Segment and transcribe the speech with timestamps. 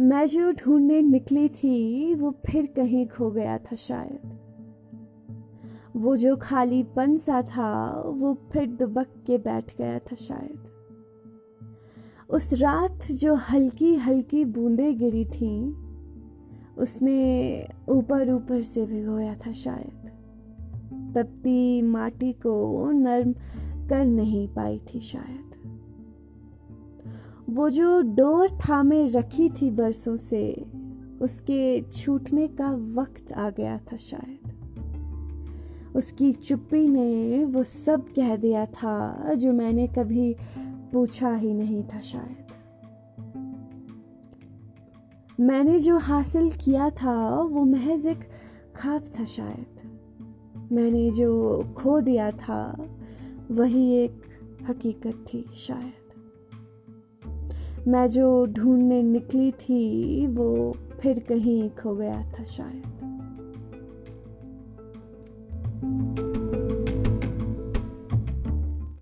[0.00, 4.38] मैं जो ढूँढने निकली थी, वो फिर कहीं खो गया था शायद।
[5.96, 10.64] वो जो खालीपन सा था, वो फिर दुबक के बैठ गया था शायद।
[12.30, 15.76] उस रात जो हल्की हल्की बूंदें गिरी थी,
[16.78, 20.12] उसने ऊपर ऊपर से भिगोया था शायद।
[21.14, 23.32] तपती माटी को नर्म
[23.88, 25.75] कर नहीं पाई थी शायद।
[27.50, 30.66] वो जो डोर थामे रखी थी बरसों से,
[31.20, 34.52] उसके छूटने का वक्त आ गया था शायद।
[35.96, 40.36] उसकी चुप्पी ने वो सब कह दिया था, जो मैंने कभी
[40.92, 42.46] पूछा ही नहीं था शायद।
[45.40, 48.20] मैंने जो हासिल किया था, वो महज एक
[48.76, 49.66] खाब था शायद।
[50.72, 52.88] मैंने जो खो दिया था,
[53.50, 54.22] वही एक
[54.68, 56.05] हकीकत थी शायद।
[57.88, 63.05] मैं जो ढूँढने निकली थी वो फिर कहीं खो गया था शायद।